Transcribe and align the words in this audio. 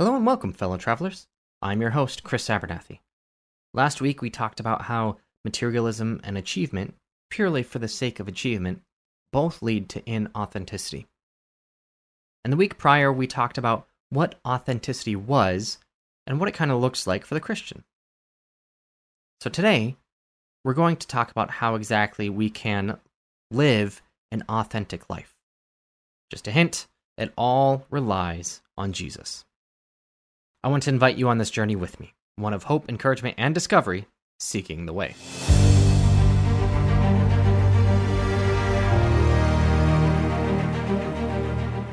Hello 0.00 0.16
and 0.16 0.24
welcome, 0.24 0.54
fellow 0.54 0.78
travelers. 0.78 1.26
I'm 1.60 1.82
your 1.82 1.90
host, 1.90 2.22
Chris 2.22 2.48
Abernathy. 2.48 3.00
Last 3.74 4.00
week 4.00 4.22
we 4.22 4.30
talked 4.30 4.58
about 4.58 4.80
how 4.80 5.18
materialism 5.44 6.22
and 6.24 6.38
achievement, 6.38 6.94
purely 7.28 7.62
for 7.62 7.80
the 7.80 7.86
sake 7.86 8.18
of 8.18 8.26
achievement, 8.26 8.80
both 9.30 9.60
lead 9.60 9.90
to 9.90 10.00
inauthenticity. 10.00 11.04
And 12.42 12.50
the 12.50 12.56
week 12.56 12.78
prior 12.78 13.12
we 13.12 13.26
talked 13.26 13.58
about 13.58 13.88
what 14.08 14.36
authenticity 14.42 15.16
was 15.16 15.76
and 16.26 16.40
what 16.40 16.48
it 16.48 16.54
kind 16.54 16.70
of 16.70 16.80
looks 16.80 17.06
like 17.06 17.26
for 17.26 17.34
the 17.34 17.38
Christian. 17.38 17.84
So 19.42 19.50
today, 19.50 19.96
we're 20.64 20.72
going 20.72 20.96
to 20.96 21.06
talk 21.06 21.30
about 21.30 21.50
how 21.50 21.74
exactly 21.74 22.30
we 22.30 22.48
can 22.48 22.98
live 23.50 24.00
an 24.32 24.44
authentic 24.48 25.10
life. 25.10 25.34
Just 26.30 26.48
a 26.48 26.52
hint, 26.52 26.86
it 27.18 27.34
all 27.36 27.84
relies 27.90 28.62
on 28.78 28.94
Jesus. 28.94 29.44
I 30.62 30.68
want 30.68 30.82
to 30.82 30.90
invite 30.90 31.16
you 31.16 31.26
on 31.30 31.38
this 31.38 31.48
journey 31.48 31.74
with 31.74 31.98
me, 31.98 32.12
one 32.36 32.52
of 32.52 32.64
hope, 32.64 32.86
encouragement, 32.86 33.36
and 33.38 33.54
discovery, 33.54 34.06
seeking 34.38 34.84
the 34.84 34.92
way. 34.92 35.14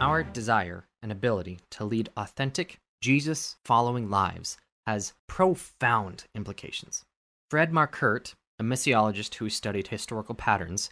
Our 0.02 0.24
desire 0.24 0.86
and 1.02 1.14
ability 1.14 1.60
to 1.72 1.86
lead 1.86 2.10
authentic, 2.18 2.80
Jesus 3.00 3.55
following 3.64 4.10
lives 4.10 4.58
has 4.86 5.13
profound 5.27 6.26
implications. 6.36 7.05
Fred 7.49 7.72
Markert, 7.72 8.34
a 8.60 8.63
missiologist 8.63 9.36
who 9.36 9.49
studied 9.49 9.88
historical 9.88 10.36
patterns, 10.36 10.90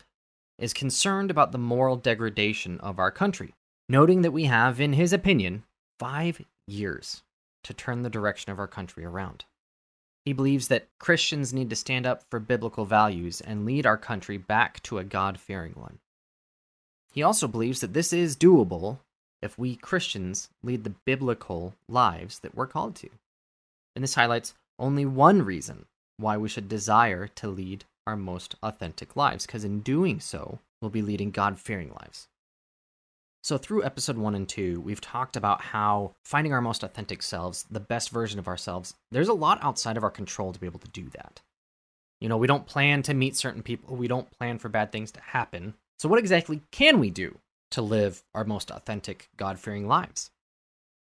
is 0.58 0.74
concerned 0.74 1.30
about 1.30 1.52
the 1.52 1.58
moral 1.58 1.98
degradation 1.98 2.80
of 2.80 3.00
our 3.00 3.12
country, 3.12 3.54
noting 3.90 4.22
that 4.22 4.32
we 4.32 4.46
have, 4.46 4.80
in 4.80 4.94
his 4.94 5.12
opinion, 5.12 5.66
five 6.00 6.42
years 6.68 7.22
to 7.66 7.74
turn 7.74 8.02
the 8.02 8.10
direction 8.10 8.52
of 8.52 8.60
our 8.60 8.68
country 8.68 9.06
around. 9.06 9.46
He 10.24 10.34
believes 10.34 10.70
that 10.70 10.88
Christians 11.00 11.54
need 11.54 11.70
to 11.70 11.76
stand 11.76 12.08
up 12.08 12.24
for 12.32 12.40
biblical 12.40 12.86
values 12.86 13.42
and 13.42 13.66
lead 13.66 13.86
our 13.86 13.98
country 13.98 14.38
back 14.38 14.82
to 14.84 14.98
a 14.98 15.04
God 15.04 15.40
fearing 15.40 15.74
one. 15.74 16.00
He 17.12 17.22
also 17.22 17.48
believes 17.48 17.82
that 17.82 17.94
this 17.94 18.12
is 18.12 18.36
doable 18.36 19.00
if 19.42 19.58
we 19.60 19.76
Christians 19.76 20.50
lead 20.64 20.84
the 20.84 20.96
biblical 21.06 21.76
lives 21.88 22.40
that 22.40 22.56
we're 22.56 22.66
called 22.66 22.96
to. 22.96 23.10
And 23.96 24.04
this 24.04 24.16
highlights 24.16 24.56
only 24.80 25.06
one 25.06 25.44
reason 25.44 25.86
why 26.18 26.38
we 26.38 26.50
should 26.50 26.68
desire 26.68 27.28
to 27.28 27.48
lead 27.48 27.86
our 28.08 28.16
most 28.16 28.56
authentic 28.64 29.16
lives, 29.16 29.46
because 29.46 29.64
in 29.64 29.80
doing 29.82 30.20
so, 30.20 30.60
we'll 30.82 30.92
be 30.92 31.02
leading 31.02 31.32
God 31.32 31.60
fearing 31.60 31.90
lives. 31.90 32.28
So, 33.46 33.60
through 33.60 33.84
episode 33.84 34.18
one 34.18 34.34
and 34.34 34.50
two, 34.50 34.82
we've 34.82 35.00
talked 35.00 35.36
about 35.36 35.62
how 35.62 36.16
finding 36.24 36.52
our 36.52 36.62
most 36.62 36.82
authentic 36.82 37.22
selves, 37.22 37.64
the 37.70 37.80
best 37.80 38.10
version 38.10 38.40
of 38.40 38.48
ourselves, 38.48 38.96
there's 39.12 39.28
a 39.28 39.34
lot 39.34 39.60
outside 39.62 39.98
of 39.98 40.04
our 40.04 40.10
control 40.10 40.52
to 40.52 40.60
be 40.60 40.66
able 40.66 40.80
to 40.80 40.88
do 40.88 41.10
that. 41.10 41.42
You 42.20 42.28
know, 42.28 42.38
we 42.38 42.48
don't 42.48 42.66
plan 42.66 43.04
to 43.04 43.14
meet 43.14 43.36
certain 43.36 43.62
people, 43.62 43.98
we 43.98 44.08
don't 44.08 44.32
plan 44.32 44.58
for 44.58 44.68
bad 44.68 44.92
things 44.92 45.12
to 45.12 45.22
happen. 45.22 45.76
So, 46.00 46.10
what 46.10 46.18
exactly 46.18 46.64
can 46.72 47.00
we 47.00 47.12
do 47.12 47.38
to 47.70 47.84
live 47.84 48.24
our 48.34 48.46
most 48.46 48.72
authentic, 48.72 49.30
God 49.38 49.60
fearing 49.60 49.88
lives? 49.88 50.32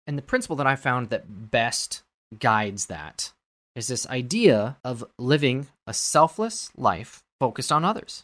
And 0.05 0.15
the 0.15 0.21
principle 0.21 0.57
that 0.57 0.67
I 0.67 0.75
found 0.75 1.09
that 1.09 1.49
best 1.49 2.03
guides 2.37 2.85
that 2.85 3.31
is 3.75 3.87
this 3.87 4.05
idea 4.05 4.77
of 4.83 5.03
living 5.17 5.65
a 5.87 5.95
selfless 5.95 6.69
life 6.77 7.23
focused 7.39 7.71
on 7.71 7.83
others. 7.83 8.23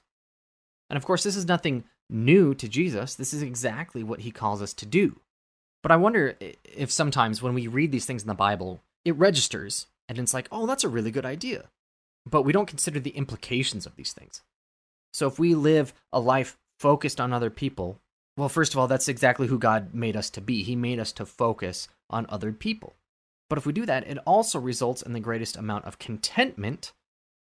And 0.91 0.97
of 0.97 1.05
course, 1.05 1.23
this 1.23 1.35
is 1.35 1.47
nothing 1.47 1.85
new 2.11 2.53
to 2.55 2.67
Jesus. 2.67 3.15
This 3.15 3.33
is 3.33 3.41
exactly 3.41 4.03
what 4.03 4.21
he 4.21 4.31
calls 4.31 4.61
us 4.61 4.73
to 4.75 4.85
do. 4.85 5.19
But 5.81 5.91
I 5.91 5.95
wonder 5.95 6.35
if 6.63 6.91
sometimes 6.91 7.41
when 7.41 7.53
we 7.53 7.67
read 7.67 7.91
these 7.91 8.05
things 8.05 8.21
in 8.21 8.27
the 8.27 8.33
Bible, 8.35 8.81
it 9.03 9.15
registers 9.15 9.87
and 10.07 10.19
it's 10.19 10.33
like, 10.33 10.47
oh, 10.51 10.67
that's 10.67 10.83
a 10.83 10.89
really 10.89 11.11
good 11.11 11.25
idea. 11.25 11.69
But 12.25 12.43
we 12.43 12.51
don't 12.51 12.67
consider 12.67 12.99
the 12.99 13.11
implications 13.11 13.85
of 13.85 13.95
these 13.95 14.13
things. 14.13 14.41
So 15.13 15.27
if 15.27 15.39
we 15.39 15.55
live 15.55 15.93
a 16.13 16.19
life 16.19 16.57
focused 16.79 17.19
on 17.19 17.33
other 17.33 17.49
people, 17.49 17.99
well, 18.37 18.49
first 18.49 18.73
of 18.73 18.79
all, 18.79 18.87
that's 18.87 19.07
exactly 19.07 19.47
who 19.47 19.57
God 19.57 19.93
made 19.93 20.15
us 20.15 20.29
to 20.31 20.41
be. 20.41 20.63
He 20.63 20.75
made 20.75 20.99
us 20.99 21.11
to 21.13 21.25
focus 21.25 21.87
on 22.09 22.25
other 22.29 22.51
people. 22.51 22.93
But 23.49 23.57
if 23.57 23.65
we 23.65 23.73
do 23.73 23.85
that, 23.85 24.07
it 24.07 24.17
also 24.25 24.59
results 24.59 25.01
in 25.01 25.13
the 25.13 25.19
greatest 25.19 25.57
amount 25.57 25.85
of 25.85 25.99
contentment, 25.99 26.93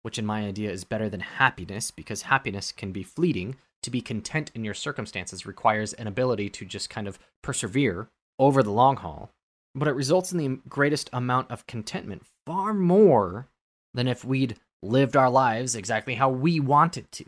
which 0.03 0.19
in 0.19 0.25
my 0.25 0.45
idea 0.45 0.69
is 0.69 0.83
better 0.83 1.09
than 1.09 1.21
happiness 1.21 1.89
because 1.89 2.23
happiness 2.23 2.71
can 2.71 2.91
be 2.91 3.03
fleeting 3.03 3.55
to 3.87 3.91
be 3.91 4.01
content 4.01 4.51
in 4.53 4.65
your 4.65 4.73
circumstances 4.73 5.45
requires 5.45 5.93
an 5.93 6.07
ability 6.07 6.49
to 6.49 6.65
just 6.65 6.89
kind 6.89 7.07
of 7.07 7.17
persevere 7.41 8.09
over 8.37 8.61
the 8.61 8.69
long 8.69 8.97
haul, 8.97 9.29
but 9.73 9.87
it 9.87 9.95
results 9.95 10.33
in 10.33 10.37
the 10.37 10.59
greatest 10.67 11.09
amount 11.13 11.49
of 11.49 11.65
contentment, 11.67 12.23
far 12.45 12.73
more 12.73 13.47
than 13.93 14.05
if 14.05 14.25
we'd 14.25 14.57
lived 14.83 15.15
our 15.15 15.29
lives 15.29 15.73
exactly 15.73 16.15
how 16.15 16.29
we 16.29 16.59
wanted 16.59 17.09
to. 17.13 17.23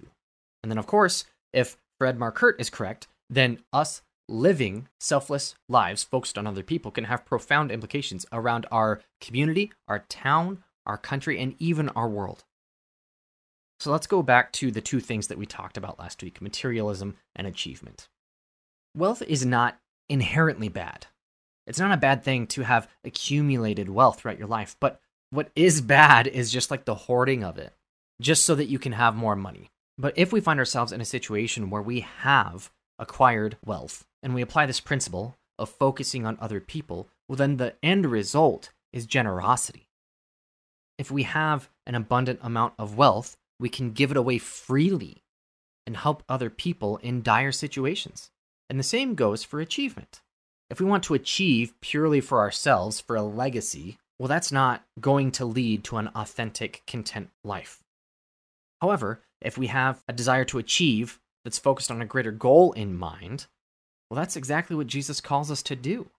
And 0.62 0.70
then, 0.70 0.78
of 0.78 0.86
course, 0.86 1.24
if 1.54 1.78
Fred 1.98 2.20
Markert 2.20 2.60
is 2.60 2.70
correct, 2.70 3.08
then 3.30 3.60
us 3.72 4.02
living 4.28 4.90
selfless 5.00 5.56
lives 5.70 6.04
focused 6.04 6.38
on 6.38 6.46
other 6.46 6.62
people 6.62 6.92
can 6.92 7.06
have 7.06 7.26
profound 7.26 7.72
implications 7.72 8.26
around 8.34 8.66
our 8.70 9.00
community, 9.22 9.72
our 9.88 10.00
town, 10.10 10.62
our 10.86 10.98
country, 10.98 11.40
and 11.40 11.56
even 11.58 11.88
our 11.90 12.10
world. 12.10 12.44
So 13.80 13.92
let's 13.92 14.08
go 14.08 14.22
back 14.22 14.52
to 14.54 14.72
the 14.72 14.82
two 14.82 15.00
things 15.00 15.28
that 15.28 15.38
we 15.38 15.46
talked 15.46 15.78
about 15.78 16.00
last 16.00 16.22
week 16.22 16.42
materialism 16.42 17.16
and 17.36 17.48
achievement. 17.48 18.10
Wealth 18.96 19.22
is 19.22 19.46
not 19.46 19.80
inherently 20.10 20.68
bad. 20.70 21.08
It's 21.66 21.80
not 21.80 21.92
a 21.92 21.98
bad 21.98 22.24
thing 22.24 22.48
to 22.48 22.64
have 22.64 22.90
accumulated 23.06 23.90
wealth 23.90 24.20
throughout 24.20 24.40
your 24.40 24.48
life, 24.48 24.76
but 24.80 25.00
what 25.30 25.52
is 25.56 25.82
bad 25.82 26.28
is 26.28 26.52
just 26.52 26.72
like 26.72 26.86
the 26.86 26.96
hoarding 26.96 27.44
of 27.44 27.58
it, 27.58 27.74
just 28.20 28.44
so 28.44 28.56
that 28.56 28.70
you 28.70 28.80
can 28.80 28.94
have 28.94 29.16
more 29.16 29.36
money. 29.36 29.70
But 29.98 30.18
if 30.18 30.34
we 30.34 30.42
find 30.42 30.60
ourselves 30.60 30.92
in 30.92 31.02
a 31.02 31.06
situation 31.06 31.70
where 31.70 31.82
we 31.82 32.02
have 32.22 32.72
acquired 32.98 33.58
wealth 33.64 34.06
and 34.24 34.34
we 34.34 34.42
apply 34.42 34.66
this 34.66 34.80
principle 34.80 35.38
of 35.60 35.70
focusing 35.70 36.26
on 36.26 36.38
other 36.42 36.60
people, 36.60 37.08
well, 37.28 37.36
then 37.36 37.58
the 37.58 37.76
end 37.84 38.08
result 38.08 38.72
is 38.92 39.06
generosity. 39.06 39.88
If 40.98 41.12
we 41.12 41.24
have 41.24 41.70
an 41.86 41.96
abundant 41.96 42.40
amount 42.42 42.74
of 42.80 42.98
wealth, 42.98 43.38
we 43.60 43.70
can 43.70 43.92
give 43.92 44.12
it 44.12 44.18
away 44.18 44.38
freely 44.38 45.24
and 45.86 45.98
help 45.98 46.24
other 46.30 46.50
people 46.50 46.98
in 46.98 47.22
dire 47.22 47.52
situations. 47.52 48.32
And 48.70 48.80
the 48.80 48.84
same 48.84 49.16
goes 49.16 49.44
for 49.44 49.60
achievement. 49.60 50.22
If 50.70 50.80
we 50.80 50.86
want 50.86 51.04
to 51.06 51.16
achieve 51.16 51.74
purely 51.82 52.22
for 52.22 52.40
ourselves, 52.40 53.00
for 53.00 53.16
a 53.16 53.24
legacy, 53.24 53.98
well, 54.20 54.28
that's 54.28 54.52
not 54.52 54.84
going 55.00 55.32
to 55.32 55.46
lead 55.46 55.84
to 55.86 55.98
an 55.98 56.10
authentic, 56.14 56.84
content 56.86 57.30
life. 57.44 57.80
However, 58.82 59.22
if 59.42 59.58
we 59.58 59.68
have 59.68 60.04
a 60.08 60.14
desire 60.14 60.46
to 60.46 60.60
achieve 60.60 61.20
that's 61.44 61.58
focused 61.58 61.90
on 61.90 62.02
a 62.02 62.06
greater 62.06 62.32
goal 62.32 62.72
in 62.74 62.98
mind, 62.98 63.48
well, 64.10 64.18
that's 64.18 64.36
exactly 64.36 64.76
what 64.76 64.88
Jesus 64.88 65.22
calls 65.22 65.50
us 65.50 65.64
to 65.64 65.76
do. 65.76 66.10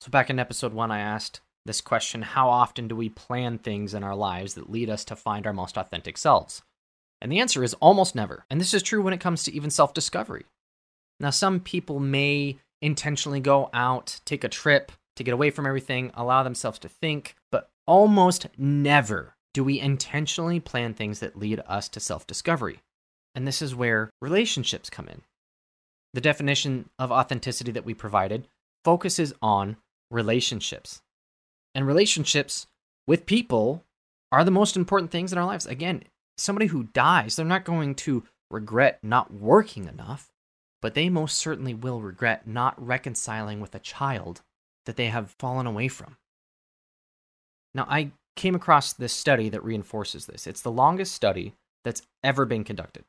So, 0.00 0.10
back 0.10 0.30
in 0.30 0.38
episode 0.38 0.72
one, 0.72 0.90
I 0.90 1.00
asked, 1.00 1.40
this 1.64 1.80
question 1.80 2.22
how 2.22 2.50
often 2.50 2.88
do 2.88 2.96
we 2.96 3.08
plan 3.08 3.58
things 3.58 3.94
in 3.94 4.04
our 4.04 4.14
lives 4.14 4.54
that 4.54 4.70
lead 4.70 4.90
us 4.90 5.04
to 5.06 5.16
find 5.16 5.46
our 5.46 5.52
most 5.52 5.76
authentic 5.76 6.18
selves? 6.18 6.62
And 7.20 7.32
the 7.32 7.40
answer 7.40 7.64
is 7.64 7.74
almost 7.74 8.14
never. 8.14 8.44
And 8.50 8.60
this 8.60 8.74
is 8.74 8.82
true 8.82 9.02
when 9.02 9.14
it 9.14 9.20
comes 9.20 9.44
to 9.44 9.52
even 9.52 9.70
self 9.70 9.94
discovery. 9.94 10.44
Now, 11.20 11.30
some 11.30 11.60
people 11.60 12.00
may 12.00 12.58
intentionally 12.82 13.40
go 13.40 13.70
out, 13.72 14.20
take 14.24 14.44
a 14.44 14.48
trip 14.48 14.92
to 15.16 15.24
get 15.24 15.32
away 15.32 15.50
from 15.50 15.66
everything, 15.66 16.10
allow 16.14 16.42
themselves 16.42 16.78
to 16.80 16.88
think, 16.88 17.36
but 17.50 17.70
almost 17.86 18.46
never 18.58 19.34
do 19.54 19.64
we 19.64 19.80
intentionally 19.80 20.60
plan 20.60 20.92
things 20.92 21.20
that 21.20 21.38
lead 21.38 21.62
us 21.66 21.88
to 21.90 22.00
self 22.00 22.26
discovery. 22.26 22.80
And 23.34 23.46
this 23.46 23.62
is 23.62 23.74
where 23.74 24.10
relationships 24.20 24.90
come 24.90 25.08
in. 25.08 25.22
The 26.12 26.20
definition 26.20 26.90
of 26.98 27.10
authenticity 27.10 27.72
that 27.72 27.84
we 27.84 27.94
provided 27.94 28.48
focuses 28.84 29.32
on 29.40 29.76
relationships. 30.10 31.00
And 31.74 31.86
relationships 31.86 32.66
with 33.06 33.26
people 33.26 33.84
are 34.30 34.44
the 34.44 34.50
most 34.50 34.76
important 34.76 35.10
things 35.10 35.32
in 35.32 35.38
our 35.38 35.46
lives. 35.46 35.66
Again, 35.66 36.04
somebody 36.36 36.66
who 36.66 36.84
dies, 36.84 37.36
they're 37.36 37.44
not 37.44 37.64
going 37.64 37.94
to 37.96 38.24
regret 38.50 38.98
not 39.02 39.32
working 39.32 39.86
enough, 39.86 40.30
but 40.80 40.94
they 40.94 41.08
most 41.08 41.36
certainly 41.36 41.74
will 41.74 42.00
regret 42.00 42.46
not 42.46 42.74
reconciling 42.84 43.60
with 43.60 43.74
a 43.74 43.80
child 43.80 44.42
that 44.86 44.96
they 44.96 45.06
have 45.06 45.34
fallen 45.38 45.66
away 45.66 45.88
from. 45.88 46.16
Now, 47.74 47.86
I 47.88 48.12
came 48.36 48.54
across 48.54 48.92
this 48.92 49.12
study 49.12 49.48
that 49.48 49.64
reinforces 49.64 50.26
this. 50.26 50.46
It's 50.46 50.62
the 50.62 50.70
longest 50.70 51.12
study 51.12 51.54
that's 51.84 52.02
ever 52.22 52.44
been 52.44 52.64
conducted. 52.64 53.04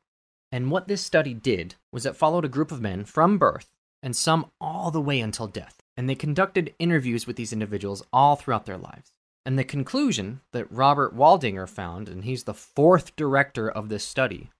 And 0.52 0.70
what 0.70 0.88
this 0.88 1.02
study 1.02 1.34
did 1.34 1.74
was 1.92 2.06
it 2.06 2.16
followed 2.16 2.44
a 2.44 2.48
group 2.48 2.72
of 2.72 2.80
men 2.80 3.04
from 3.04 3.38
birth 3.38 3.72
and 4.02 4.14
some 4.14 4.50
all 4.60 4.90
the 4.90 5.00
way 5.00 5.20
until 5.20 5.46
death 5.46 5.82
and 5.96 6.08
they 6.08 6.14
conducted 6.14 6.74
interviews 6.78 7.26
with 7.26 7.36
these 7.36 7.52
individuals 7.52 8.02
all 8.12 8.36
throughout 8.36 8.66
their 8.66 8.78
lives. 8.78 9.12
And 9.44 9.58
the 9.58 9.64
conclusion 9.64 10.40
that 10.52 10.70
Robert 10.72 11.16
Waldinger 11.16 11.68
found, 11.68 12.08
and 12.08 12.24
he's 12.24 12.44
the 12.44 12.54
fourth 12.54 13.14
director 13.16 13.70
of 13.70 13.88
this 13.88 14.04
study, 14.04 14.50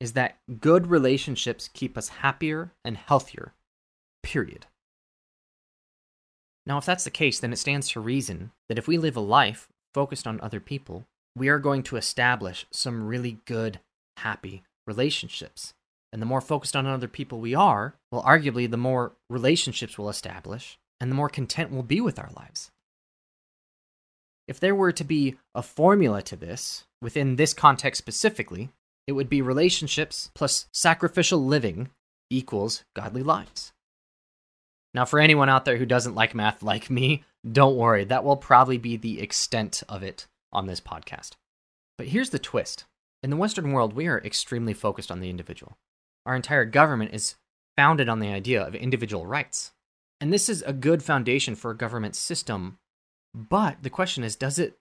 is 0.00 0.12
that 0.12 0.36
good 0.60 0.88
relationships 0.88 1.70
keep 1.72 1.96
us 1.96 2.08
happier 2.08 2.70
and 2.84 2.96
healthier. 2.96 3.54
Period. 4.22 4.66
Now, 6.66 6.78
if 6.78 6.84
that's 6.84 7.04
the 7.04 7.10
case, 7.10 7.40
then 7.40 7.52
it 7.52 7.58
stands 7.58 7.88
to 7.90 8.00
reason 8.00 8.52
that 8.68 8.78
if 8.78 8.86
we 8.86 8.98
live 8.98 9.16
a 9.16 9.20
life 9.20 9.68
focused 9.92 10.26
on 10.26 10.40
other 10.40 10.60
people, 10.60 11.04
we 11.36 11.48
are 11.48 11.58
going 11.58 11.82
to 11.84 11.96
establish 11.96 12.66
some 12.70 13.06
really 13.06 13.38
good, 13.46 13.80
happy 14.18 14.62
relationships. 14.86 15.74
And 16.12 16.22
the 16.22 16.26
more 16.26 16.40
focused 16.40 16.76
on 16.76 16.86
other 16.86 17.08
people 17.08 17.40
we 17.40 17.54
are, 17.54 17.94
well, 18.12 18.22
arguably, 18.22 18.70
the 18.70 18.76
more 18.76 19.12
relationships 19.28 19.98
we'll 19.98 20.08
establish 20.08 20.78
and 21.00 21.10
the 21.10 21.14
more 21.14 21.28
content 21.28 21.70
we'll 21.70 21.82
be 21.82 22.00
with 22.00 22.18
our 22.18 22.30
lives. 22.36 22.70
If 24.46 24.60
there 24.60 24.74
were 24.74 24.92
to 24.92 25.04
be 25.04 25.36
a 25.54 25.62
formula 25.62 26.22
to 26.22 26.36
this, 26.36 26.84
within 27.00 27.36
this 27.36 27.54
context 27.54 27.98
specifically, 27.98 28.70
it 29.06 29.12
would 29.12 29.28
be 29.28 29.42
relationships 29.42 30.30
plus 30.34 30.66
sacrificial 30.72 31.44
living 31.44 31.90
equals 32.30 32.84
godly 32.94 33.22
lives. 33.22 33.72
Now, 34.92 35.04
for 35.04 35.18
anyone 35.18 35.48
out 35.48 35.64
there 35.64 35.76
who 35.76 35.86
doesn't 35.86 36.14
like 36.14 36.34
math 36.34 36.62
like 36.62 36.88
me, 36.88 37.24
don't 37.50 37.76
worry, 37.76 38.04
that 38.04 38.24
will 38.24 38.36
probably 38.36 38.78
be 38.78 38.96
the 38.96 39.20
extent 39.20 39.82
of 39.88 40.02
it 40.02 40.26
on 40.52 40.66
this 40.66 40.80
podcast. 40.80 41.32
But 41.98 42.08
here's 42.08 42.30
the 42.30 42.38
twist 42.38 42.84
in 43.22 43.30
the 43.30 43.36
Western 43.36 43.72
world, 43.72 43.94
we 43.94 44.06
are 44.06 44.18
extremely 44.18 44.74
focused 44.74 45.10
on 45.10 45.20
the 45.20 45.30
individual. 45.30 45.78
Our 46.26 46.36
entire 46.36 46.66
government 46.66 47.14
is 47.14 47.36
founded 47.76 48.08
on 48.08 48.20
the 48.20 48.28
idea 48.28 48.62
of 48.62 48.74
individual 48.74 49.26
rights. 49.26 49.72
And 50.24 50.32
this 50.32 50.48
is 50.48 50.62
a 50.62 50.72
good 50.72 51.02
foundation 51.02 51.54
for 51.54 51.70
a 51.70 51.76
government 51.76 52.16
system. 52.16 52.78
But 53.34 53.82
the 53.82 53.90
question 53.90 54.24
is 54.24 54.36
does 54.36 54.58
it, 54.58 54.72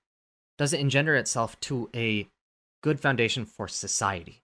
does 0.58 0.72
it 0.72 0.80
engender 0.80 1.18
itself 1.18 1.60
to 1.68 1.90
a 1.94 2.30
good 2.82 2.98
foundation 2.98 3.44
for 3.44 3.68
society? 3.68 4.42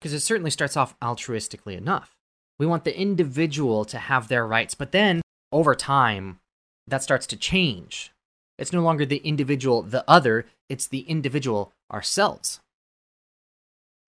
Because 0.00 0.14
it 0.14 0.20
certainly 0.20 0.50
starts 0.50 0.74
off 0.74 0.98
altruistically 1.00 1.76
enough. 1.76 2.16
We 2.58 2.64
want 2.64 2.84
the 2.84 2.98
individual 2.98 3.84
to 3.84 3.98
have 3.98 4.28
their 4.28 4.46
rights, 4.46 4.74
but 4.74 4.92
then 4.92 5.20
over 5.52 5.74
time, 5.74 6.38
that 6.86 7.02
starts 7.02 7.26
to 7.26 7.36
change. 7.36 8.10
It's 8.56 8.72
no 8.72 8.80
longer 8.80 9.04
the 9.04 9.18
individual, 9.18 9.82
the 9.82 10.02
other, 10.08 10.46
it's 10.70 10.86
the 10.86 11.00
individual 11.00 11.74
ourselves. 11.92 12.60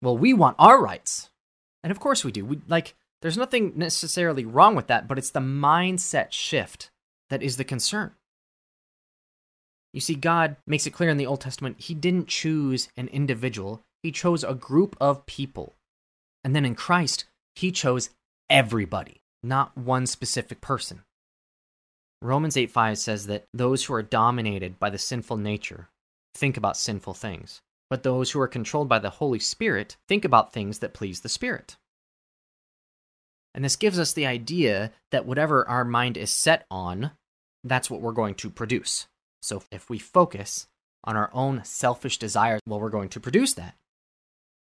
Well, 0.03 0.19
we 0.19 0.35
want 0.35 0.57
our 0.59 0.79
rights. 0.79 1.31
And 1.83 1.89
of 1.89 1.99
course 1.99 2.23
we 2.23 2.31
do. 2.31 2.45
We 2.45 2.61
like 2.67 2.93
there's 3.25 3.39
nothing 3.39 3.73
necessarily 3.75 4.45
wrong 4.45 4.75
with 4.75 4.85
that, 4.85 5.07
but 5.07 5.17
it's 5.17 5.31
the 5.31 5.39
mindset 5.39 6.31
shift 6.31 6.91
that 7.31 7.41
is 7.41 7.57
the 7.57 7.63
concern. 7.63 8.11
You 9.93 9.99
see, 9.99 10.13
God 10.13 10.57
makes 10.67 10.85
it 10.85 10.91
clear 10.91 11.09
in 11.09 11.17
the 11.17 11.25
Old 11.25 11.41
Testament, 11.41 11.77
He 11.79 11.95
didn't 11.95 12.27
choose 12.27 12.87
an 12.95 13.07
individual, 13.07 13.81
He 14.03 14.11
chose 14.11 14.43
a 14.43 14.53
group 14.53 14.95
of 15.01 15.25
people. 15.25 15.73
And 16.43 16.55
then 16.55 16.65
in 16.65 16.75
Christ, 16.75 17.25
He 17.55 17.71
chose 17.71 18.11
everybody, 18.47 19.21
not 19.41 19.75
one 19.75 20.05
specific 20.05 20.61
person. 20.61 21.01
Romans 22.21 22.55
8 22.55 22.69
5 22.69 22.95
says 22.99 23.25
that 23.25 23.45
those 23.55 23.85
who 23.85 23.95
are 23.95 24.03
dominated 24.03 24.77
by 24.77 24.91
the 24.91 24.99
sinful 24.99 25.37
nature 25.37 25.89
think 26.35 26.57
about 26.57 26.77
sinful 26.77 27.15
things, 27.15 27.59
but 27.89 28.03
those 28.03 28.29
who 28.29 28.39
are 28.39 28.47
controlled 28.47 28.87
by 28.87 28.99
the 28.99 29.09
Holy 29.09 29.39
Spirit 29.39 29.97
think 30.07 30.23
about 30.23 30.53
things 30.53 30.77
that 30.77 30.93
please 30.93 31.21
the 31.21 31.27
Spirit. 31.27 31.75
And 33.55 33.63
this 33.63 33.77
gives 33.77 33.97
us 33.97 34.11
the 34.11 34.25
idea 34.25 34.91
that 35.11 35.25
whatever 35.25 35.67
our 35.67 35.85
mind 35.85 36.17
is 36.17 36.29
set 36.29 36.65
on, 36.69 37.11
that's 37.63 37.89
what 37.89 38.01
we're 38.01 38.11
going 38.11 38.35
to 38.35 38.49
produce. 38.49 39.07
So 39.41 39.63
if 39.71 39.89
we 39.89 39.97
focus 39.97 40.67
on 41.05 41.15
our 41.15 41.29
own 41.33 41.63
selfish 41.63 42.19
desires, 42.19 42.59
well, 42.67 42.81
we're 42.81 42.89
going 42.89 43.09
to 43.09 43.19
produce 43.19 43.53
that. 43.53 43.75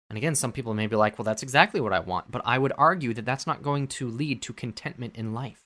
And 0.09 0.17
again, 0.17 0.37
some 0.37 0.53
people 0.53 0.75
may 0.75 0.87
be 0.87 0.95
like, 0.95 1.19
well, 1.19 1.25
that's 1.25 1.43
exactly 1.43 1.81
what 1.81 1.93
I 1.93 1.99
want. 1.99 2.31
But 2.31 2.43
I 2.45 2.57
would 2.57 2.73
argue 2.79 3.13
that 3.15 3.25
that's 3.25 3.49
not 3.49 3.65
going 3.65 3.89
to 3.89 4.09
lead 4.09 4.43
to 4.43 4.53
contentment 4.53 5.17
in 5.17 5.35
life. 5.35 5.65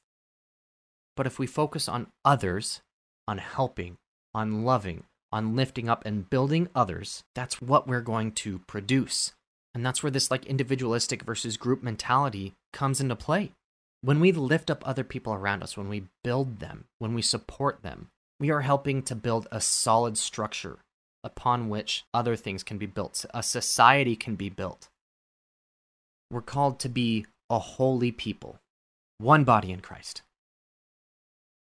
But 1.14 1.26
if 1.26 1.38
we 1.38 1.46
focus 1.46 1.86
on 1.86 2.06
others, 2.24 2.80
on 3.26 3.38
helping, 3.38 3.98
on 4.32 4.64
loving, 4.64 5.04
on 5.30 5.54
lifting 5.54 5.88
up 5.88 6.06
and 6.06 6.30
building 6.30 6.68
others, 6.74 7.24
that's 7.34 7.60
what 7.60 7.86
we're 7.86 8.00
going 8.00 8.32
to 8.32 8.60
produce. 8.60 9.34
And 9.78 9.86
that's 9.86 10.02
where 10.02 10.10
this 10.10 10.28
like 10.28 10.44
individualistic 10.46 11.22
versus 11.22 11.56
group 11.56 11.84
mentality 11.84 12.54
comes 12.72 13.00
into 13.00 13.14
play. 13.14 13.52
When 14.00 14.18
we 14.18 14.32
lift 14.32 14.72
up 14.72 14.82
other 14.84 15.04
people 15.04 15.32
around 15.32 15.62
us, 15.62 15.76
when 15.76 15.88
we 15.88 16.08
build 16.24 16.58
them, 16.58 16.86
when 16.98 17.14
we 17.14 17.22
support 17.22 17.82
them, 17.82 18.08
we 18.40 18.50
are 18.50 18.62
helping 18.62 19.04
to 19.04 19.14
build 19.14 19.46
a 19.52 19.60
solid 19.60 20.18
structure 20.18 20.78
upon 21.22 21.68
which 21.68 22.02
other 22.12 22.34
things 22.34 22.64
can 22.64 22.76
be 22.76 22.86
built, 22.86 23.24
a 23.32 23.40
society 23.40 24.16
can 24.16 24.34
be 24.34 24.48
built. 24.48 24.88
We're 26.28 26.42
called 26.42 26.80
to 26.80 26.88
be 26.88 27.26
a 27.48 27.60
holy 27.60 28.10
people, 28.10 28.58
one 29.18 29.44
body 29.44 29.70
in 29.70 29.78
Christ. 29.78 30.22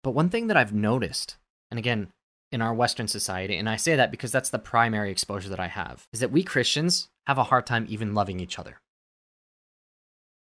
But 0.04 0.10
one 0.10 0.28
thing 0.28 0.48
that 0.48 0.56
I've 0.58 0.74
noticed, 0.74 1.38
and 1.70 1.78
again, 1.78 2.08
in 2.52 2.62
our 2.62 2.74
Western 2.74 3.08
society, 3.08 3.56
and 3.56 3.68
I 3.68 3.76
say 3.76 3.96
that 3.96 4.10
because 4.10 4.30
that's 4.30 4.50
the 4.50 4.58
primary 4.58 5.10
exposure 5.10 5.48
that 5.48 5.60
I 5.60 5.68
have, 5.68 6.06
is 6.12 6.20
that 6.20 6.30
we 6.30 6.42
Christians 6.42 7.08
have 7.26 7.38
a 7.38 7.44
hard 7.44 7.66
time 7.66 7.86
even 7.88 8.14
loving 8.14 8.38
each 8.38 8.58
other. 8.58 8.80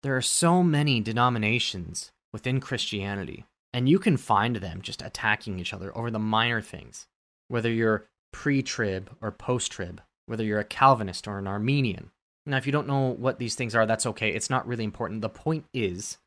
There 0.02 0.16
are 0.16 0.22
so 0.22 0.64
many 0.64 1.02
denominations 1.02 2.12
within 2.32 2.62
Christianity, 2.62 3.46
and 3.74 3.90
you 3.90 4.00
can 4.00 4.16
find 4.16 4.56
them 4.56 4.82
just 4.82 5.02
attacking 5.02 5.60
each 5.60 5.74
other 5.74 5.96
over 5.96 6.10
the 6.10 6.20
minor 6.20 6.62
things. 6.62 7.08
Whether 7.50 7.72
you're 7.72 8.08
pre 8.32 8.64
trib 8.64 9.10
or 9.22 9.32
post 9.32 9.72
trib, 9.72 10.02
whether 10.26 10.44
you're 10.44 10.60
a 10.60 10.64
Calvinist 10.66 11.28
or 11.28 11.40
an 11.40 11.48
Arminian. 11.48 12.12
Now, 12.46 12.58
if 12.58 12.66
you 12.66 12.72
don't 12.72 12.88
know 12.88 13.10
what 13.10 13.40
these 13.40 13.56
things 13.56 13.76
are, 13.76 13.86
that's 13.86 14.06
okay. 14.06 14.30
It's 14.30 14.50
not 14.50 14.68
really 14.68 14.84
important. 14.84 15.22
The 15.22 15.30
point 15.30 15.66
is 15.74 16.18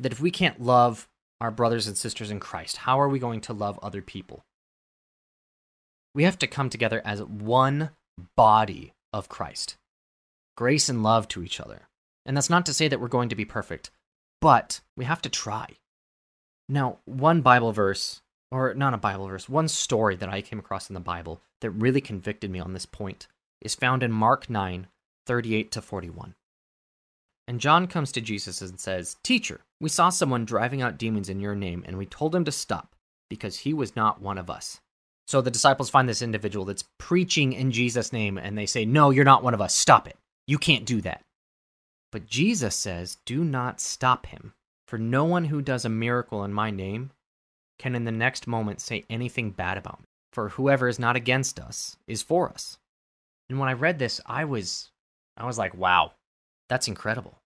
that 0.00 0.12
if 0.12 0.20
we 0.20 0.30
can't 0.30 0.60
love 0.60 1.08
our 1.40 1.50
brothers 1.50 1.86
and 1.86 1.96
sisters 1.96 2.30
in 2.30 2.40
Christ, 2.40 2.78
how 2.78 3.00
are 3.00 3.08
we 3.08 3.18
going 3.18 3.40
to 3.42 3.52
love 3.52 3.78
other 3.82 4.02
people? 4.02 4.44
We 6.14 6.24
have 6.24 6.38
to 6.40 6.46
come 6.46 6.70
together 6.70 7.02
as 7.04 7.22
one 7.22 7.90
body 8.36 8.92
of 9.12 9.28
Christ, 9.28 9.76
grace 10.56 10.88
and 10.88 11.02
love 11.02 11.28
to 11.28 11.42
each 11.42 11.60
other. 11.60 11.88
And 12.24 12.36
that's 12.36 12.50
not 12.50 12.66
to 12.66 12.74
say 12.74 12.88
that 12.88 13.00
we're 13.00 13.08
going 13.08 13.30
to 13.30 13.36
be 13.36 13.44
perfect, 13.44 13.90
but 14.40 14.80
we 14.96 15.04
have 15.04 15.22
to 15.22 15.28
try. 15.28 15.76
Now, 16.68 16.98
one 17.04 17.40
Bible 17.40 17.72
verse 17.72 18.22
or 18.52 18.74
not 18.74 18.92
a 18.92 18.98
Bible 18.98 19.28
verse, 19.28 19.48
one 19.48 19.66
story 19.66 20.14
that 20.16 20.28
I 20.28 20.42
came 20.42 20.58
across 20.58 20.90
in 20.90 20.94
the 20.94 21.00
Bible 21.00 21.40
that 21.62 21.70
really 21.70 22.02
convicted 22.02 22.50
me 22.50 22.60
on 22.60 22.74
this 22.74 22.84
point 22.84 23.26
is 23.62 23.74
found 23.74 24.02
in 24.02 24.12
Mark 24.12 24.50
9, 24.50 24.88
38 25.26 25.72
to 25.72 25.80
41. 25.80 26.34
And 27.48 27.60
John 27.60 27.86
comes 27.86 28.12
to 28.12 28.20
Jesus 28.20 28.60
and 28.60 28.78
says, 28.78 29.16
Teacher, 29.22 29.62
we 29.80 29.88
saw 29.88 30.10
someone 30.10 30.44
driving 30.44 30.82
out 30.82 30.98
demons 30.98 31.30
in 31.30 31.40
your 31.40 31.54
name, 31.54 31.82
and 31.86 31.96
we 31.96 32.04
told 32.04 32.34
him 32.34 32.44
to 32.44 32.52
stop 32.52 32.94
because 33.30 33.60
he 33.60 33.72
was 33.72 33.96
not 33.96 34.20
one 34.20 34.36
of 34.36 34.50
us. 34.50 34.80
So 35.26 35.40
the 35.40 35.50
disciples 35.50 35.90
find 35.90 36.08
this 36.08 36.22
individual 36.22 36.64
that's 36.64 36.84
preaching 36.98 37.52
in 37.52 37.70
Jesus' 37.70 38.12
name, 38.12 38.38
and 38.38 38.56
they 38.56 38.66
say, 38.66 38.84
No, 38.84 39.10
you're 39.10 39.24
not 39.24 39.42
one 39.42 39.54
of 39.54 39.60
us. 39.60 39.74
Stop 39.74 40.06
it. 40.06 40.16
You 40.46 40.58
can't 40.58 40.84
do 40.84 41.00
that. 41.02 41.22
But 42.10 42.26
Jesus 42.26 42.74
says, 42.74 43.18
Do 43.24 43.44
not 43.44 43.80
stop 43.80 44.26
him, 44.26 44.52
for 44.86 44.98
no 44.98 45.24
one 45.24 45.46
who 45.46 45.62
does 45.62 45.84
a 45.84 45.90
miracle 45.90 46.44
in 46.44 46.52
my 46.52 46.70
name 46.70 47.10
can 47.78 47.94
in 47.94 48.04
the 48.04 48.12
next 48.12 48.46
moment 48.46 48.80
say 48.80 49.04
anything 49.08 49.50
bad 49.50 49.78
about 49.78 50.00
me. 50.00 50.04
For 50.32 50.50
whoever 50.50 50.88
is 50.88 50.98
not 50.98 51.16
against 51.16 51.58
us 51.58 51.96
is 52.06 52.22
for 52.22 52.48
us. 52.48 52.78
And 53.48 53.58
when 53.58 53.68
I 53.68 53.74
read 53.74 53.98
this, 53.98 54.20
I 54.24 54.44
was 54.44 54.90
I 55.36 55.46
was 55.46 55.58
like, 55.58 55.74
wow, 55.74 56.12
that's 56.68 56.88
incredible. 56.88 57.38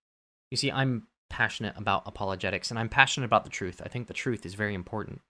You 0.51 0.57
see, 0.57 0.71
I'm 0.71 1.07
passionate 1.31 1.75
about 1.77 2.03
apologetics 2.07 2.71
and 2.71 2.79
I'm 2.79 2.89
passionate 2.89 3.27
about 3.27 3.45
the 3.45 3.51
truth. 3.51 3.81
I 3.85 3.89
think 3.89 4.07
the 4.07 4.15
truth 4.15 4.47
is 4.47 4.55
very 4.55 4.75
important. 4.75 5.21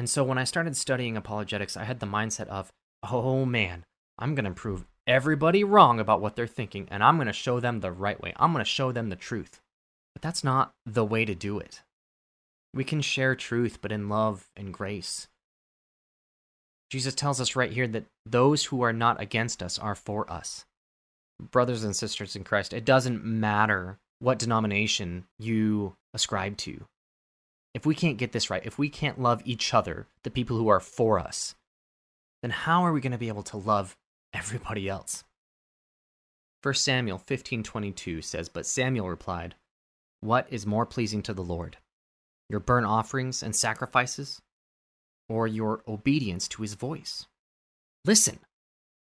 And 0.00 0.08
so 0.08 0.24
when 0.24 0.38
I 0.38 0.44
started 0.44 0.78
studying 0.78 1.18
apologetics, 1.18 1.76
I 1.76 1.84
had 1.84 2.00
the 2.00 2.06
mindset 2.06 2.46
of, 2.46 2.72
oh 3.02 3.44
man, 3.44 3.84
I'm 4.18 4.34
going 4.34 4.46
to 4.46 4.50
prove 4.50 4.86
everybody 5.06 5.62
wrong 5.62 6.00
about 6.00 6.22
what 6.22 6.36
they're 6.36 6.46
thinking 6.46 6.88
and 6.90 7.04
I'm 7.04 7.16
going 7.16 7.26
to 7.26 7.34
show 7.34 7.60
them 7.60 7.80
the 7.80 7.92
right 7.92 8.18
way. 8.18 8.32
I'm 8.36 8.54
going 8.54 8.64
to 8.64 8.70
show 8.70 8.92
them 8.92 9.10
the 9.10 9.14
truth. 9.14 9.60
But 10.14 10.22
that's 10.22 10.42
not 10.42 10.72
the 10.86 11.04
way 11.04 11.26
to 11.26 11.34
do 11.34 11.58
it. 11.58 11.82
We 12.72 12.82
can 12.82 13.02
share 13.02 13.34
truth, 13.34 13.80
but 13.82 13.92
in 13.92 14.08
love 14.08 14.46
and 14.56 14.72
grace. 14.72 15.28
Jesus 16.88 17.14
tells 17.14 17.38
us 17.38 17.54
right 17.54 17.70
here 17.70 17.86
that 17.88 18.06
those 18.24 18.64
who 18.64 18.80
are 18.80 18.94
not 18.94 19.20
against 19.20 19.62
us 19.62 19.78
are 19.78 19.94
for 19.94 20.32
us. 20.32 20.64
Brothers 21.38 21.84
and 21.84 21.94
sisters 21.94 22.34
in 22.34 22.44
Christ, 22.44 22.72
it 22.72 22.86
doesn't 22.86 23.22
matter 23.22 23.98
what 24.18 24.38
denomination 24.38 25.26
you 25.38 25.92
ascribe 26.14 26.56
to. 26.56 26.86
If 27.74 27.86
we 27.86 27.94
can't 27.94 28.18
get 28.18 28.32
this 28.32 28.50
right, 28.50 28.64
if 28.64 28.78
we 28.78 28.88
can't 28.88 29.20
love 29.20 29.42
each 29.44 29.72
other, 29.72 30.06
the 30.22 30.30
people 30.30 30.56
who 30.56 30.68
are 30.68 30.80
for 30.80 31.18
us, 31.18 31.54
then 32.42 32.50
how 32.50 32.84
are 32.84 32.92
we 32.92 33.00
going 33.00 33.12
to 33.12 33.18
be 33.18 33.28
able 33.28 33.44
to 33.44 33.56
love 33.56 33.96
everybody 34.32 34.88
else? 34.88 35.24
1 36.62 36.74
Samuel 36.74 37.18
15:22 37.18 38.22
says, 38.22 38.48
"But 38.48 38.66
Samuel 38.66 39.08
replied, 39.08 39.54
What 40.20 40.46
is 40.52 40.66
more 40.66 40.84
pleasing 40.84 41.22
to 41.22 41.32
the 41.32 41.44
Lord, 41.44 41.78
your 42.50 42.60
burnt 42.60 42.86
offerings 42.86 43.42
and 43.42 43.54
sacrifices, 43.56 44.42
or 45.30 45.46
your 45.46 45.82
obedience 45.86 46.48
to 46.48 46.62
his 46.62 46.74
voice. 46.74 47.26
Listen, 48.04 48.40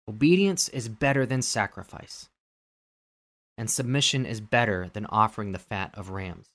obedience 0.08 0.68
is 0.68 0.88
better 0.88 1.24
than 1.24 1.40
sacrifice, 1.40 2.28
and 3.56 3.70
submission 3.70 4.26
is 4.26 4.40
better 4.40 4.90
than 4.92 5.06
offering 5.06 5.52
the 5.52 5.58
fat 5.58 5.94
of 5.94 6.10
rams. 6.10 6.48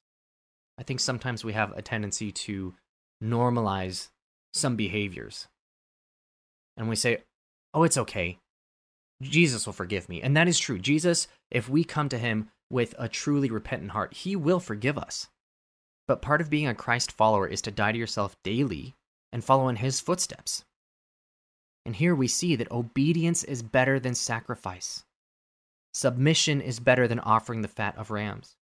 I 0.78 0.84
think 0.84 1.00
sometimes 1.00 1.44
we 1.44 1.54
have 1.54 1.72
a 1.72 1.82
tendency 1.82 2.32
to 2.32 2.74
normalize 3.24 4.10
some 4.54 4.76
behaviors. 4.76 5.48
And 6.78 6.90
we 6.90 6.96
say, 6.96 7.20
oh, 7.74 7.84
it's 7.84 7.98
okay. 7.98 8.38
Jesus 9.22 9.66
will 9.66 9.74
forgive 9.74 10.10
me. 10.10 10.22
And 10.22 10.36
that 10.36 10.48
is 10.48 10.60
true. 10.60 10.78
Jesus, 10.78 11.28
if 11.50 11.70
we 11.70 11.84
come 11.84 12.10
to 12.10 12.18
him 12.18 12.50
with 12.70 12.94
a 12.98 13.08
truly 13.08 13.50
repentant 13.50 13.92
heart, 13.92 14.14
he 14.14 14.36
will 14.36 14.60
forgive 14.60 14.98
us. 14.98 15.28
But 16.08 16.22
part 16.22 16.42
of 16.42 16.50
being 16.50 16.68
a 16.68 16.76
Christ 16.76 17.12
follower 17.12 17.48
is 17.48 17.62
to 17.62 17.72
die 17.72 17.94
to 17.94 17.98
yourself 17.98 18.36
daily 18.44 18.94
and 19.32 19.44
follow 19.44 19.70
in 19.70 19.78
his 19.78 20.00
footsteps. 20.00 20.64
And 21.86 21.96
here 21.96 22.16
we 22.16 22.28
see 22.28 22.56
that 22.56 22.72
obedience 22.72 23.44
is 23.44 23.62
better 23.62 24.00
than 24.00 24.16
sacrifice. 24.16 25.04
Submission 25.94 26.60
is 26.62 26.80
better 26.80 27.08
than 27.08 27.20
offering 27.20 27.62
the 27.62 27.68
fat 27.68 27.98
of 27.98 28.12
rams. 28.12 28.56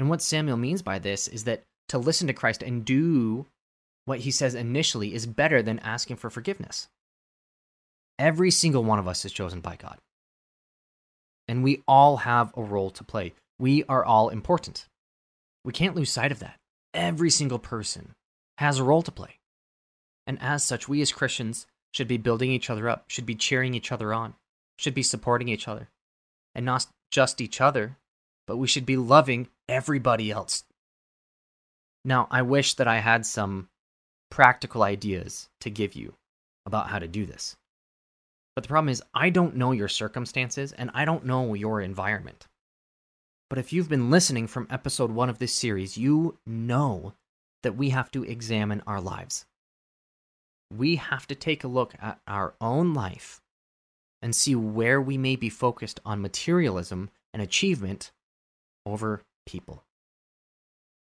And 0.00 0.08
what 0.08 0.22
Samuel 0.22 0.56
means 0.56 0.80
by 0.80 0.98
this 0.98 1.28
is 1.28 1.44
that 1.44 1.62
to 1.88 1.98
listen 1.98 2.26
to 2.28 2.32
Christ 2.32 2.62
and 2.62 2.86
do 2.86 3.44
what 4.06 4.20
he 4.20 4.30
says 4.30 4.54
initially 4.54 5.12
is 5.12 5.26
better 5.26 5.60
than 5.60 5.78
asking 5.80 6.16
for 6.16 6.30
forgiveness. 6.30 6.88
Every 8.18 8.50
single 8.50 8.82
one 8.82 8.98
of 8.98 9.06
us 9.06 9.26
is 9.26 9.32
chosen 9.32 9.60
by 9.60 9.76
God. 9.76 9.98
And 11.46 11.62
we 11.62 11.82
all 11.86 12.16
have 12.16 12.50
a 12.56 12.62
role 12.62 12.88
to 12.92 13.04
play. 13.04 13.34
We 13.58 13.84
are 13.90 14.02
all 14.02 14.30
important. 14.30 14.86
We 15.66 15.74
can't 15.74 15.94
lose 15.94 16.10
sight 16.10 16.32
of 16.32 16.38
that. 16.38 16.56
Every 16.94 17.28
single 17.28 17.58
person 17.58 18.14
has 18.56 18.78
a 18.78 18.84
role 18.84 19.02
to 19.02 19.12
play. 19.12 19.36
And 20.26 20.38
as 20.40 20.64
such, 20.64 20.88
we 20.88 21.02
as 21.02 21.12
Christians 21.12 21.66
should 21.92 22.08
be 22.08 22.16
building 22.16 22.50
each 22.50 22.70
other 22.70 22.88
up, 22.88 23.04
should 23.08 23.26
be 23.26 23.34
cheering 23.34 23.74
each 23.74 23.92
other 23.92 24.14
on, 24.14 24.32
should 24.78 24.94
be 24.94 25.02
supporting 25.02 25.48
each 25.48 25.68
other. 25.68 25.90
And 26.54 26.64
not 26.64 26.86
just 27.10 27.42
each 27.42 27.60
other, 27.60 27.98
but 28.46 28.56
we 28.56 28.66
should 28.66 28.86
be 28.86 28.96
loving 28.96 29.48
everybody 29.70 30.30
else. 30.30 30.64
Now, 32.04 32.26
I 32.30 32.42
wish 32.42 32.74
that 32.74 32.88
I 32.88 32.98
had 32.98 33.24
some 33.24 33.68
practical 34.30 34.82
ideas 34.82 35.48
to 35.60 35.70
give 35.70 35.94
you 35.94 36.14
about 36.66 36.88
how 36.88 36.98
to 36.98 37.08
do 37.08 37.24
this. 37.24 37.56
But 38.54 38.64
the 38.64 38.68
problem 38.68 38.88
is, 38.88 39.02
I 39.14 39.30
don't 39.30 39.56
know 39.56 39.72
your 39.72 39.88
circumstances 39.88 40.72
and 40.72 40.90
I 40.92 41.04
don't 41.04 41.24
know 41.24 41.54
your 41.54 41.80
environment. 41.80 42.48
But 43.48 43.58
if 43.58 43.72
you've 43.72 43.88
been 43.88 44.10
listening 44.10 44.46
from 44.46 44.66
episode 44.70 45.10
one 45.10 45.28
of 45.28 45.38
this 45.38 45.54
series, 45.54 45.96
you 45.96 46.38
know 46.46 47.14
that 47.62 47.76
we 47.76 47.90
have 47.90 48.10
to 48.12 48.24
examine 48.24 48.82
our 48.86 49.00
lives. 49.00 49.44
We 50.72 50.96
have 50.96 51.26
to 51.28 51.34
take 51.34 51.64
a 51.64 51.68
look 51.68 51.94
at 52.00 52.20
our 52.26 52.54
own 52.60 52.94
life 52.94 53.40
and 54.22 54.34
see 54.34 54.54
where 54.54 55.00
we 55.00 55.18
may 55.18 55.36
be 55.36 55.48
focused 55.48 56.00
on 56.04 56.20
materialism 56.20 57.10
and 57.32 57.42
achievement 57.42 58.12
over 58.86 59.22
people. 59.46 59.84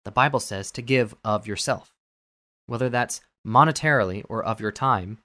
The 0.03 0.11
Bible 0.11 0.39
says 0.39 0.71
to 0.71 0.81
give 0.81 1.15
of 1.23 1.47
yourself, 1.47 1.91
whether 2.67 2.89
that's 2.89 3.21
monetarily 3.45 4.23
or 4.29 4.43
of 4.43 4.59
your 4.59 4.71
time, 4.71 5.19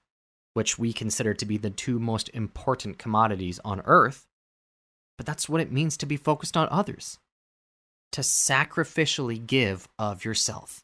which 0.53 0.77
we 0.77 0.91
consider 0.91 1.33
to 1.33 1.45
be 1.45 1.57
the 1.57 1.69
two 1.69 1.99
most 1.99 2.29
important 2.33 2.97
commodities 2.97 3.59
on 3.63 3.81
earth, 3.85 4.27
but 5.17 5.25
that's 5.25 5.47
what 5.47 5.61
it 5.61 5.71
means 5.71 5.97
to 5.97 6.05
be 6.05 6.17
focused 6.17 6.57
on 6.57 6.67
others. 6.69 7.19
To 8.13 8.21
sacrificially 8.21 9.45
give 9.45 9.87
of 9.97 10.25
yourself. 10.25 10.83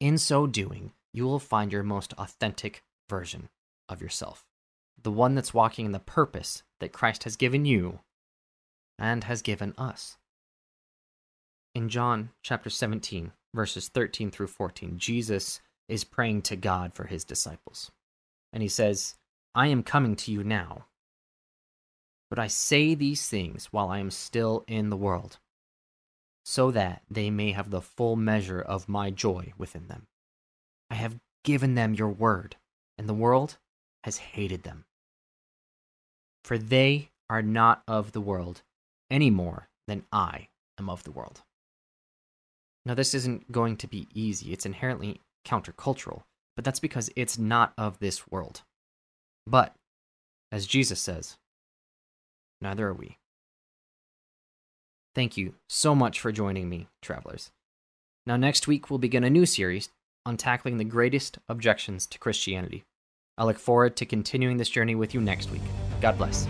In 0.00 0.18
so 0.18 0.46
doing, 0.46 0.92
you 1.12 1.24
will 1.24 1.38
find 1.38 1.72
your 1.72 1.84
most 1.84 2.12
authentic 2.14 2.82
version 3.08 3.48
of 3.88 4.00
yourself, 4.02 4.44
the 5.00 5.12
one 5.12 5.34
that's 5.34 5.54
walking 5.54 5.86
in 5.86 5.92
the 5.92 6.00
purpose 6.00 6.62
that 6.80 6.92
Christ 6.92 7.24
has 7.24 7.36
given 7.36 7.64
you 7.64 8.00
and 8.98 9.24
has 9.24 9.42
given 9.42 9.74
us. 9.78 10.16
In 11.74 11.88
John 11.88 12.30
chapter 12.42 12.70
17, 12.70 13.32
verses 13.52 13.88
13 13.88 14.30
through 14.30 14.46
14, 14.46 14.98
Jesus 14.98 15.60
is 15.88 16.04
praying 16.04 16.42
to 16.42 16.56
God 16.56 16.94
for 16.94 17.04
his 17.04 17.24
disciples 17.24 17.90
and 18.54 18.62
he 18.62 18.68
says, 18.68 19.16
I 19.54 19.66
am 19.66 19.82
coming 19.82 20.14
to 20.16 20.30
you 20.30 20.44
now. 20.44 20.86
But 22.30 22.38
I 22.38 22.46
say 22.46 22.94
these 22.94 23.28
things 23.28 23.66
while 23.72 23.88
I 23.88 23.98
am 23.98 24.12
still 24.12 24.64
in 24.68 24.90
the 24.90 24.96
world, 24.96 25.38
so 26.44 26.70
that 26.70 27.02
they 27.10 27.30
may 27.30 27.50
have 27.50 27.70
the 27.70 27.82
full 27.82 28.14
measure 28.14 28.60
of 28.60 28.88
my 28.88 29.10
joy 29.10 29.52
within 29.58 29.88
them. 29.88 30.06
I 30.88 30.94
have 30.94 31.18
given 31.42 31.74
them 31.74 31.94
your 31.94 32.08
word, 32.08 32.56
and 32.96 33.08
the 33.08 33.14
world 33.14 33.58
has 34.04 34.18
hated 34.18 34.62
them. 34.62 34.84
For 36.44 36.56
they 36.56 37.10
are 37.28 37.42
not 37.42 37.82
of 37.88 38.12
the 38.12 38.20
world 38.20 38.62
any 39.10 39.30
more 39.30 39.68
than 39.88 40.04
I 40.12 40.48
am 40.78 40.88
of 40.88 41.02
the 41.02 41.12
world. 41.12 41.42
Now, 42.86 42.94
this 42.94 43.14
isn't 43.14 43.50
going 43.50 43.76
to 43.78 43.86
be 43.86 44.08
easy. 44.12 44.52
It's 44.52 44.66
inherently 44.66 45.20
countercultural 45.46 46.22
but 46.56 46.64
that's 46.64 46.80
because 46.80 47.10
it's 47.16 47.38
not 47.38 47.72
of 47.76 47.98
this 47.98 48.28
world. 48.28 48.62
But, 49.46 49.74
as 50.52 50.66
Jesus 50.66 51.00
says, 51.00 51.36
neither 52.60 52.88
are 52.88 52.94
we. 52.94 53.18
Thank 55.14 55.36
you 55.36 55.54
so 55.68 55.94
much 55.94 56.20
for 56.20 56.32
joining 56.32 56.68
me, 56.68 56.88
travelers. 57.02 57.50
Now, 58.26 58.36
next 58.36 58.66
week, 58.66 58.88
we'll 58.88 58.98
begin 58.98 59.24
a 59.24 59.30
new 59.30 59.46
series 59.46 59.90
on 60.26 60.36
tackling 60.36 60.78
the 60.78 60.84
greatest 60.84 61.38
objections 61.48 62.06
to 62.06 62.18
Christianity. 62.18 62.84
I 63.36 63.44
look 63.44 63.58
forward 63.58 63.96
to 63.96 64.06
continuing 64.06 64.56
this 64.56 64.70
journey 64.70 64.94
with 64.94 65.12
you 65.12 65.20
next 65.20 65.50
week. 65.50 65.62
God 66.00 66.16
bless. 66.16 66.46